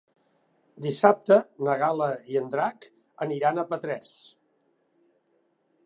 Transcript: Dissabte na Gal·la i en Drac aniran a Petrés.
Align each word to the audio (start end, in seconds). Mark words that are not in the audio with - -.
Dissabte 0.85 1.37
na 1.67 1.75
Gal·la 1.83 2.09
i 2.33 2.39
en 2.41 2.49
Drac 2.55 2.89
aniran 3.27 3.61
a 3.61 3.67
Petrés. 3.75 4.19